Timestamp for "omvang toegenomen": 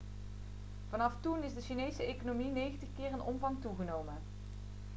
3.21-4.17